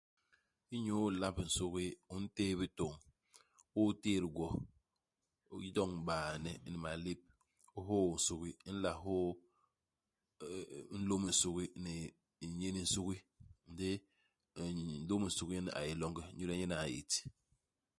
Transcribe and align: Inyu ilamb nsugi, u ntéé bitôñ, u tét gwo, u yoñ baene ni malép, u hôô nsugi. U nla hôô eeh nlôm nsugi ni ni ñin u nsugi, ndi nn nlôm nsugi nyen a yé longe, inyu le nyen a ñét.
Inyu 0.75 0.95
ilamb 1.13 1.37
nsugi, 1.49 1.87
u 2.13 2.15
ntéé 2.23 2.53
bitôñ, 2.59 2.93
u 3.79 3.81
tét 4.01 4.23
gwo, 4.35 4.47
u 5.53 5.55
yoñ 5.75 5.91
baene 6.07 6.51
ni 6.69 6.77
malép, 6.83 7.21
u 7.77 7.79
hôô 7.87 8.07
nsugi. 8.17 8.51
U 8.69 8.71
nla 8.73 8.91
hôô 9.03 9.25
eeh 10.43 10.85
nlôm 11.01 11.23
nsugi 11.31 11.65
ni 11.83 11.93
ni 12.39 12.45
ñin 12.59 12.77
u 12.81 12.83
nsugi, 12.87 13.17
ndi 13.71 13.89
nn 14.73 14.79
nlôm 15.03 15.23
nsugi 15.27 15.53
nyen 15.55 15.69
a 15.77 15.81
yé 15.87 15.93
longe, 16.01 16.23
inyu 16.31 16.45
le 16.47 16.55
nyen 16.59 16.73
a 16.75 16.87
ñét. 16.91 17.09